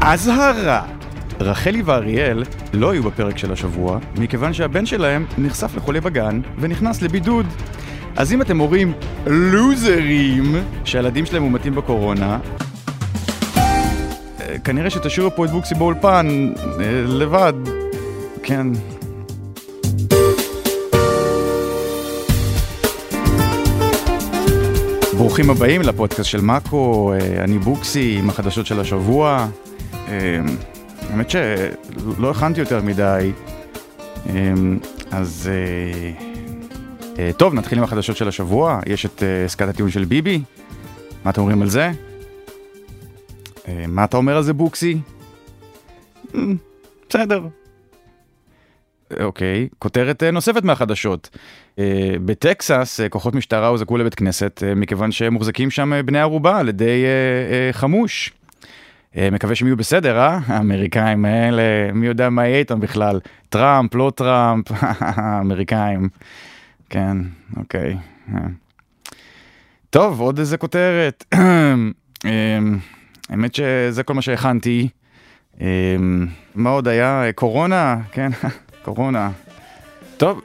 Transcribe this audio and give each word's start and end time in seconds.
אזהרה! 0.00 0.82
רחלי 1.40 1.82
ואריאל 1.82 2.44
לא 2.72 2.90
היו 2.90 3.02
בפרק 3.02 3.38
של 3.38 3.52
השבוע, 3.52 3.98
מכיוון 4.18 4.52
שהבן 4.52 4.86
שלהם 4.86 5.26
נחשף 5.38 5.76
לחולה 5.76 6.00
בגן 6.00 6.40
ונכנס 6.58 7.02
לבידוד. 7.02 7.46
אז 8.16 8.32
אם 8.32 8.42
אתם 8.42 8.58
הורים 8.58 8.92
לוזרים 9.26 10.56
שהילדים 10.84 11.26
שלהם 11.26 11.42
מומתים 11.42 11.74
בקורונה, 11.74 12.38
אה, 13.56 14.58
כנראה 14.64 14.90
שתשאירו 14.90 15.30
פה 15.36 15.44
את 15.44 15.50
בוקסי 15.50 15.74
באולפן 15.74 16.52
אה, 16.80 17.02
לבד, 17.06 17.52
כן. 18.42 18.66
ברוכים 25.18 25.50
הבאים 25.50 25.82
לפודקאסט 25.82 26.30
של 26.30 26.40
מאקו, 26.40 27.12
אה, 27.12 27.44
אני 27.44 27.58
בוקסי 27.58 28.16
עם 28.18 28.30
החדשות 28.30 28.66
של 28.66 28.80
השבוע. 28.80 29.48
אה, 29.92 30.40
האמת 31.10 31.30
שלא 31.30 32.30
הכנתי 32.30 32.60
יותר 32.60 32.82
מדי, 32.82 33.32
אה, 34.28 34.52
אז 35.10 35.50
טוב, 37.36 37.54
נתחיל 37.54 37.78
עם 37.78 37.84
החדשות 37.84 38.16
של 38.16 38.28
השבוע. 38.28 38.80
יש 38.86 39.06
את 39.06 39.22
עסקת 39.44 39.68
הטיעון 39.68 39.90
של 39.90 40.04
ביבי, 40.04 40.42
מה 41.24 41.30
אתם 41.30 41.40
אומרים 41.40 41.62
על 41.62 41.68
זה? 41.68 41.90
מה 43.88 44.04
אתה 44.04 44.16
אומר 44.16 44.36
על 44.36 44.42
זה 44.42 44.52
בוקסי? 44.52 44.98
בסדר. 47.08 47.42
אוקיי, 49.20 49.68
כותרת 49.78 50.22
נוספת 50.22 50.64
מהחדשות. 50.64 51.38
בטקסס 52.24 53.00
כוחות 53.10 53.34
משטרה 53.34 53.68
הוזעקו 53.68 53.96
לבית 53.96 54.14
כנסת 54.14 54.62
מכיוון 54.76 55.12
שהם 55.12 55.32
מוחזקים 55.32 55.70
שם 55.70 55.92
בני 56.04 56.20
ערובה 56.20 56.58
על 56.58 56.68
ידי 56.68 57.04
חמוש. 57.72 58.32
מקווה 59.16 59.54
שהם 59.54 59.68
יהיו 59.68 59.76
בסדר, 59.76 60.18
אה? 60.18 60.38
האמריקאים 60.46 61.24
האלה, 61.24 61.92
מי 61.92 62.06
יודע 62.06 62.30
מה 62.30 62.46
יהיה 62.46 62.58
איתם 62.58 62.80
בכלל. 62.80 63.20
טראמפ, 63.48 63.94
לא 63.94 64.12
טראמפ, 64.16 64.66
האמריקאים. 65.00 66.08
כן, 66.90 67.16
אוקיי. 67.56 67.96
טוב, 69.90 70.20
עוד 70.20 70.38
איזה 70.38 70.56
כותרת. 70.56 71.24
האמת 73.30 73.54
שזה 73.54 74.02
כל 74.02 74.14
מה 74.14 74.22
שהכנתי. 74.22 74.88
מה 76.54 76.70
עוד 76.70 76.88
היה? 76.88 77.24
קורונה, 77.34 77.96
כן, 78.12 78.30
קורונה. 78.82 79.30
טוב, 80.16 80.40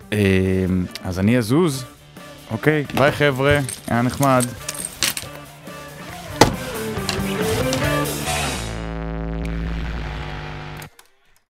אז 1.03 1.19
אני 1.19 1.37
אזוז. 1.37 1.85
אוקיי, 2.51 2.83
ביי 2.95 3.11
חבר'ה, 3.11 3.59
היה 3.87 4.01
נחמד. 4.01 4.45